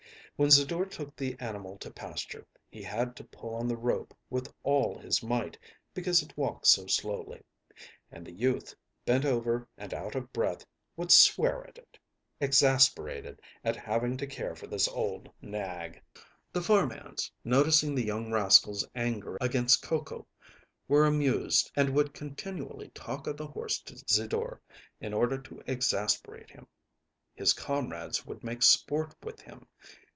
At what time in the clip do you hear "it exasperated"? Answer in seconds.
11.77-13.39